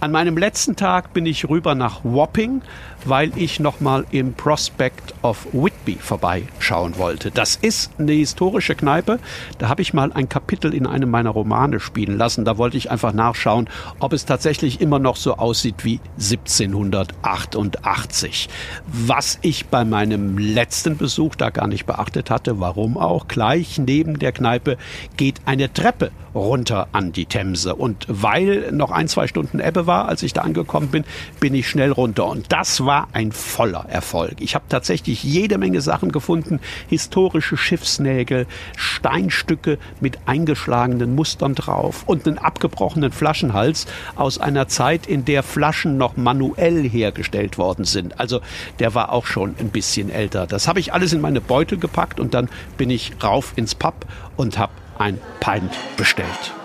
An 0.00 0.12
meinem 0.12 0.36
letzten 0.36 0.76
Tag 0.76 1.12
bin 1.12 1.26
ich 1.26 1.48
rüber 1.48 1.74
nach 1.74 2.04
Wapping, 2.04 2.62
weil 3.04 3.36
ich 3.36 3.58
nochmal 3.58 4.06
im 4.12 4.32
Prospect 4.32 5.12
of 5.22 5.48
Whitby 5.52 5.96
vorbeischauen 5.96 6.98
wollte. 6.98 7.32
Das 7.32 7.56
ist 7.56 7.90
eine 7.98 8.12
historische 8.12 8.76
Kneipe. 8.76 9.18
Da 9.58 9.68
habe 9.68 9.82
ich 9.82 9.94
mal 9.94 10.12
ein 10.12 10.28
Kapitel 10.28 10.72
in 10.72 10.86
einem 10.86 11.10
meiner 11.10 11.30
Romane 11.30 11.80
spielen 11.80 12.16
lassen. 12.16 12.44
Da 12.44 12.58
wollte 12.58 12.76
ich 12.76 12.92
einfach 12.92 13.12
nachschauen, 13.12 13.68
ob 13.98 14.12
es 14.12 14.24
tatsächlich 14.24 14.80
immer 14.80 15.00
noch 15.00 15.16
so 15.16 15.36
aussieht 15.36 15.84
wie 15.84 15.98
1788. 16.16 18.48
Was 18.86 19.40
ich 19.42 19.66
bei 19.66 19.84
meinem 19.84 20.38
letzten 20.38 20.96
Besuch 20.96 21.34
da 21.34 21.50
gar 21.50 21.66
nicht 21.66 21.86
beachtet 21.86 22.30
hatte, 22.30 22.60
warum 22.60 22.98
auch, 22.98 23.26
gleich 23.26 23.78
neben 23.78 24.20
der 24.20 24.30
Kneipe 24.30 24.78
geht 25.16 25.40
eine 25.44 25.72
Treppe 25.72 26.12
runter 26.36 26.86
an 26.92 27.10
die 27.10 27.26
Themse. 27.26 27.74
Und 27.74 28.06
weil 28.08 28.70
noch 28.70 28.92
ein, 28.92 29.08
zwei 29.08 29.26
Stunden 29.26 29.58
Ebbe 29.58 29.87
war, 29.88 30.08
als 30.08 30.22
ich 30.22 30.32
da 30.32 30.42
angekommen 30.42 30.86
bin, 30.88 31.04
bin 31.40 31.52
ich 31.52 31.68
schnell 31.68 31.90
runter. 31.90 32.26
Und 32.26 32.52
das 32.52 32.84
war 32.84 33.08
ein 33.12 33.32
voller 33.32 33.86
Erfolg. 33.88 34.36
Ich 34.38 34.54
habe 34.54 34.66
tatsächlich 34.68 35.24
jede 35.24 35.58
Menge 35.58 35.80
Sachen 35.80 36.12
gefunden. 36.12 36.60
Historische 36.88 37.56
Schiffsnägel, 37.56 38.46
Steinstücke 38.76 39.78
mit 40.00 40.18
eingeschlagenen 40.26 41.16
Mustern 41.16 41.56
drauf 41.56 42.04
und 42.06 42.28
einen 42.28 42.38
abgebrochenen 42.38 43.10
Flaschenhals 43.10 43.86
aus 44.14 44.38
einer 44.38 44.68
Zeit, 44.68 45.08
in 45.08 45.24
der 45.24 45.42
Flaschen 45.42 45.98
noch 45.98 46.16
manuell 46.16 46.88
hergestellt 46.88 47.58
worden 47.58 47.84
sind. 47.84 48.20
Also 48.20 48.40
der 48.78 48.94
war 48.94 49.12
auch 49.12 49.26
schon 49.26 49.56
ein 49.58 49.70
bisschen 49.70 50.10
älter. 50.10 50.46
Das 50.46 50.68
habe 50.68 50.78
ich 50.78 50.92
alles 50.92 51.12
in 51.12 51.20
meine 51.20 51.40
Beutel 51.40 51.78
gepackt 51.78 52.20
und 52.20 52.34
dann 52.34 52.48
bin 52.76 52.90
ich 52.90 53.12
rauf 53.22 53.54
ins 53.56 53.74
Pub 53.74 54.06
und 54.36 54.58
habe 54.58 54.72
ein 54.98 55.18
Pint 55.40 55.72
bestellt. 55.96 56.57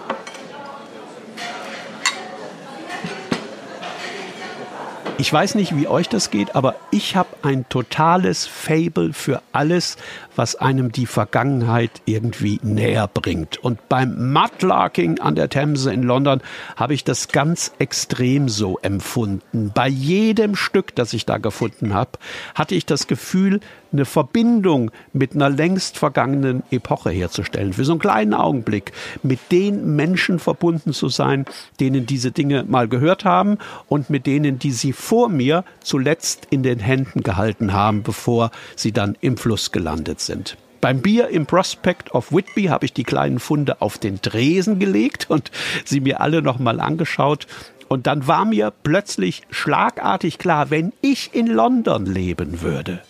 Ich 5.24 5.32
weiß 5.32 5.56
nicht, 5.56 5.74
wie 5.78 5.88
euch 5.88 6.10
das 6.10 6.32
geht, 6.32 6.54
aber 6.54 6.76
ich 6.92 7.16
habe 7.16 7.30
ein 7.44 7.64
totales 7.70 8.46
Fable 8.46 9.14
für 9.14 9.42
alles, 9.54 9.96
was 10.36 10.58
einem 10.58 10.92
die 10.92 11.06
Vergangenheit 11.06 12.02
irgendwie 12.04 12.60
näher 12.62 13.08
bringt. 13.08 13.56
Und 13.56 13.88
beim 13.88 14.34
Mudlarking 14.34 15.22
an 15.22 15.36
der 15.36 15.48
Themse 15.48 15.94
in 15.94 16.04
London 16.04 16.42
habe 16.76 16.94
ich 16.94 17.06
das 17.06 17.30
ganz 17.30 17.72
extrem 17.80 18.50
so 18.50 18.80
empfunden. 18.82 19.72
Bei 19.74 19.88
jedem 19.88 20.58
Stück, 20.58 20.94
das 20.94 21.14
ich 21.14 21.26
da 21.26 21.38
gefunden 21.38 21.94
habe, 21.94 22.20
hatte 22.54 22.76
ich 22.76 22.86
das 22.86 23.08
Gefühl, 23.08 23.62
eine 23.94 24.06
Verbindung 24.06 24.92
mit 25.14 25.36
einer 25.36 25.50
längst 25.50 25.98
vergangenen 25.98 26.64
Epoche 26.72 27.12
herzustellen. 27.12 27.74
Für 27.74 27.86
so 27.86 27.94
einen 27.94 28.00
kleinen 28.00 28.34
Augenblick 28.34 28.92
mit 29.22 29.40
den 29.52 29.96
Menschen 29.96 30.40
verbunden 30.40 30.94
zu 30.94 31.10
sein, 31.10 31.46
denen 31.80 32.06
diese 32.06 32.32
Dinge 32.32 32.66
mal 32.68 32.88
gehört 32.88 33.24
haben 33.24 33.58
und 33.88 34.10
mit 34.10 34.26
denen, 34.26 34.60
die 34.60 34.72
sie 34.72 34.94
vor 34.94 35.30
mir 35.30 35.64
zuletzt 35.82 36.48
in 36.50 36.64
den 36.64 36.80
Händen 36.80 37.24
gehalten 37.24 37.74
haben, 37.74 38.04
bevor 38.04 38.52
sie 38.76 38.92
dann 38.92 39.16
im 39.22 39.38
Fluss 39.38 39.72
gelandet 39.72 40.20
sind. 40.20 40.58
Beim 40.84 41.02
Bier 41.02 41.30
im 41.30 41.46
Prospect 41.46 42.14
of 42.14 42.34
Whitby 42.34 42.66
habe 42.66 42.84
ich 42.84 42.92
die 42.92 43.06
kleinen 43.06 43.40
Funde 43.40 43.82
auf 43.82 43.98
den 43.98 44.20
Dresen 44.22 44.80
gelegt 44.80 45.30
und 45.30 45.50
sie 45.86 46.02
mir 46.02 46.20
alle 46.20 46.42
nochmal 46.42 46.82
angeschaut. 46.82 47.48
Und 47.88 48.06
dann 48.06 48.28
war 48.28 48.44
mir 48.44 48.74
plötzlich 48.84 49.44
schlagartig 49.50 50.40
klar, 50.40 50.72
wenn 50.72 50.92
ich 51.00 51.34
in 51.34 51.48
London 51.48 52.06
leben 52.06 52.62
würde, 52.62 53.02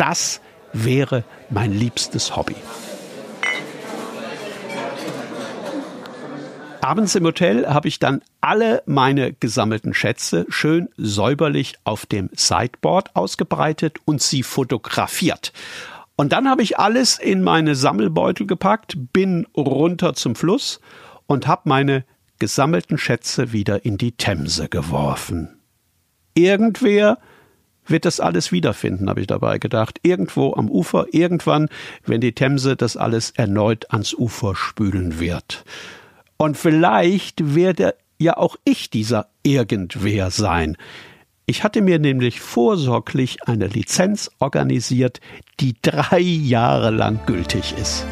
das 0.00 0.40
wäre 0.72 1.24
mein 1.50 1.72
liebstes 1.72 2.34
Hobby. 2.34 2.56
Abends 6.80 7.14
im 7.14 7.24
Hotel 7.24 7.66
habe 7.66 7.88
ich 7.88 7.98
dann 7.98 8.22
alle 8.40 8.82
meine 8.86 9.34
gesammelten 9.34 9.92
Schätze 9.92 10.46
schön 10.48 10.88
säuberlich 10.96 11.74
auf 11.84 12.06
dem 12.06 12.30
Sideboard 12.34 13.14
ausgebreitet 13.14 13.98
und 14.06 14.22
sie 14.22 14.42
fotografiert. 14.42 15.52
Und 16.16 16.32
dann 16.32 16.48
habe 16.48 16.62
ich 16.62 16.78
alles 16.78 17.18
in 17.18 17.42
meine 17.42 17.74
Sammelbeutel 17.74 18.46
gepackt, 18.46 18.96
bin 19.12 19.46
runter 19.54 20.14
zum 20.14 20.34
Fluss 20.34 20.80
und 21.26 21.46
habe 21.46 21.68
meine 21.68 22.06
gesammelten 22.38 22.96
Schätze 22.96 23.52
wieder 23.52 23.84
in 23.84 23.98
die 23.98 24.12
Themse 24.12 24.70
geworfen. 24.70 25.60
Irgendwer 26.34 27.18
wird 27.90 28.04
das 28.04 28.20
alles 28.20 28.52
wiederfinden, 28.52 29.08
habe 29.08 29.20
ich 29.20 29.26
dabei 29.26 29.58
gedacht. 29.58 29.98
Irgendwo 30.02 30.54
am 30.54 30.70
Ufer, 30.70 31.06
irgendwann, 31.12 31.68
wenn 32.04 32.20
die 32.20 32.32
Themse 32.32 32.76
das 32.76 32.96
alles 32.96 33.30
erneut 33.30 33.90
ans 33.90 34.14
Ufer 34.14 34.54
spülen 34.54 35.20
wird. 35.20 35.64
Und 36.36 36.56
vielleicht 36.56 37.54
werde 37.54 37.94
ja 38.18 38.36
auch 38.36 38.56
ich 38.64 38.90
dieser 38.90 39.28
Irgendwer 39.42 40.30
sein. 40.30 40.76
Ich 41.46 41.64
hatte 41.64 41.82
mir 41.82 41.98
nämlich 41.98 42.40
vorsorglich 42.40 43.48
eine 43.48 43.66
Lizenz 43.66 44.30
organisiert, 44.38 45.20
die 45.58 45.74
drei 45.82 46.20
Jahre 46.20 46.90
lang 46.90 47.18
gültig 47.26 47.74
ist. 47.76 48.06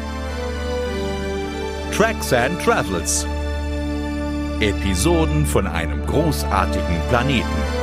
Tracks 1.95 2.33
and 2.33 2.61
Travels. 2.61 3.25
Episoden 4.59 5.45
von 5.45 5.67
einem 5.67 6.05
großartigen 6.05 6.99
Planeten. 7.09 7.78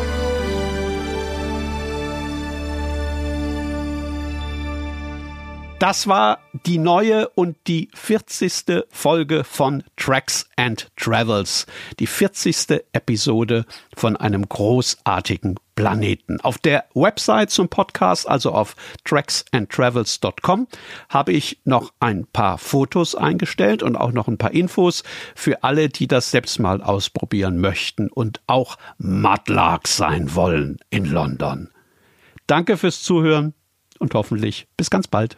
Das 5.78 6.06
war 6.06 6.38
die 6.64 6.78
neue 6.78 7.28
und 7.28 7.58
die 7.66 7.90
40. 7.92 8.84
Folge 8.88 9.44
von 9.44 9.82
Tracks 9.96 10.48
and 10.56 10.88
Travels. 10.96 11.66
Die 11.98 12.06
40. 12.06 12.82
Episode 12.94 13.66
von 13.94 14.16
einem 14.16 14.48
großartigen 14.48 15.56
Planeten. 15.74 16.40
Auf 16.40 16.56
der 16.56 16.86
Website 16.94 17.50
zum 17.50 17.68
Podcast, 17.68 18.26
also 18.26 18.52
auf 18.52 18.74
tracksandtravels.com, 19.04 20.66
habe 21.10 21.32
ich 21.32 21.60
noch 21.64 21.92
ein 22.00 22.26
paar 22.26 22.56
Fotos 22.56 23.14
eingestellt 23.14 23.82
und 23.82 23.96
auch 23.96 24.12
noch 24.12 24.28
ein 24.28 24.38
paar 24.38 24.52
Infos 24.52 25.04
für 25.34 25.62
alle, 25.62 25.90
die 25.90 26.08
das 26.08 26.30
selbst 26.30 26.58
mal 26.58 26.80
ausprobieren 26.80 27.60
möchten 27.60 28.08
und 28.08 28.40
auch 28.46 28.78
Mudlark 28.96 29.88
sein 29.88 30.34
wollen 30.34 30.78
in 30.88 31.04
London. 31.04 31.68
Danke 32.46 32.78
fürs 32.78 33.02
Zuhören 33.02 33.52
und 33.98 34.14
hoffentlich 34.14 34.68
bis 34.78 34.88
ganz 34.88 35.06
bald. 35.06 35.36